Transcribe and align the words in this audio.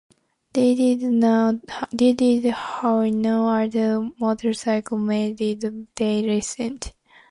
They 0.53 0.73
did 0.73 1.03
what 2.41 3.11
no 3.13 3.49
other 3.49 4.09
motorcycle 4.19 4.97
make 4.97 5.37
did-they 5.37 6.21
listened. 6.23 6.93